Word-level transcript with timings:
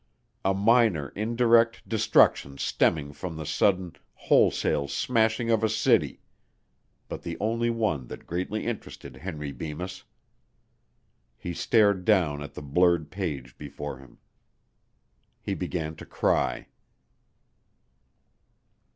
A 0.43 0.55
minor, 0.55 1.09
indirect 1.09 1.87
destruction 1.87 2.57
stemming 2.57 3.13
from 3.13 3.35
the 3.35 3.45
sudden, 3.45 3.95
wholesale 4.15 4.87
smashing 4.87 5.51
of 5.51 5.63
a 5.63 5.69
city. 5.69 6.21
But 7.07 7.21
the 7.21 7.37
only 7.39 7.69
one 7.69 8.07
that 8.07 8.25
greatly 8.25 8.65
interested 8.65 9.17
Henry 9.17 9.51
Bemis. 9.51 10.03
He 11.37 11.53
stared 11.53 12.03
down 12.03 12.41
at 12.41 12.55
the 12.55 12.63
blurred 12.63 13.11
page 13.11 13.59
before 13.59 13.99
him. 13.99 14.17
He 15.39 15.53
began 15.53 15.95
to 15.97 16.05
cry. 16.07 16.69